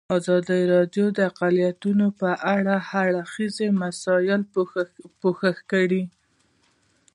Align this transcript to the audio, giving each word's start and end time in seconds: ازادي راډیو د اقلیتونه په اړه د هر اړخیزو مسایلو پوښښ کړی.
ازادي 0.17 0.61
راډیو 0.73 1.05
د 1.17 1.19
اقلیتونه 1.29 2.05
په 2.19 2.29
اړه 2.55 2.75
د 2.79 2.85
هر 2.89 3.09
اړخیزو 3.21 3.67
مسایلو 3.83 4.49
پوښښ 5.21 5.57
کړی. 5.71 6.03